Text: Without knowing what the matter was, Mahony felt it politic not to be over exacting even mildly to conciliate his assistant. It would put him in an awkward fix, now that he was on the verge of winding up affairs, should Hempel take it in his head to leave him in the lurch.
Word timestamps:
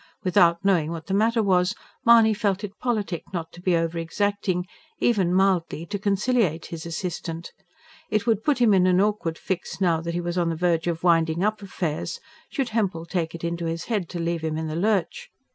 Without 0.23 0.65
knowing 0.65 0.89
what 0.89 1.05
the 1.05 1.13
matter 1.13 1.43
was, 1.43 1.75
Mahony 2.03 2.33
felt 2.33 2.63
it 2.63 2.79
politic 2.79 3.21
not 3.33 3.51
to 3.53 3.61
be 3.61 3.75
over 3.75 3.99
exacting 3.99 4.65
even 4.97 5.31
mildly 5.31 5.85
to 5.85 5.99
conciliate 5.99 6.65
his 6.65 6.87
assistant. 6.87 7.51
It 8.09 8.25
would 8.25 8.43
put 8.43 8.57
him 8.57 8.73
in 8.73 8.87
an 8.87 8.99
awkward 8.99 9.37
fix, 9.37 9.79
now 9.79 10.01
that 10.01 10.15
he 10.15 10.19
was 10.21 10.39
on 10.39 10.49
the 10.49 10.55
verge 10.55 10.87
of 10.87 11.03
winding 11.03 11.43
up 11.43 11.61
affairs, 11.61 12.19
should 12.49 12.69
Hempel 12.69 13.05
take 13.05 13.35
it 13.35 13.43
in 13.43 13.55
his 13.59 13.83
head 13.85 14.09
to 14.09 14.19
leave 14.19 14.41
him 14.41 14.57
in 14.57 14.65
the 14.65 14.75
lurch. 14.75 15.29